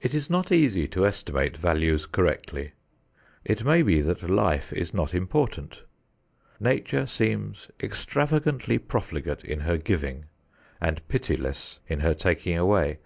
[0.00, 2.72] It is not easy to estimate values correctly.
[3.44, 5.84] It may be that life is not important.
[6.58, 10.24] Nature seems extravagantly profligate in her giving
[10.80, 12.98] and pitiless in her taking away.